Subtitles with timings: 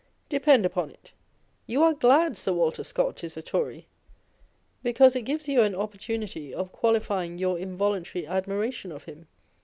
[0.29, 1.11] Depend upon it,
[1.67, 3.83] you are glad Six Walter Scott is a Tory â€"
[4.81, 9.27] because it gives you an opportunity of qualifying your involuntary admiration of him.